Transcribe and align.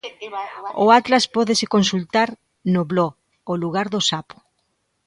O 0.83 0.85
atlas 0.99 1.25
pódese 1.35 1.65
consultar 1.75 2.29
no 2.73 2.83
blog 2.91 3.13
"O 3.51 3.53
lugar 3.63 3.87
do 3.93 3.99
sapo". 4.09 4.37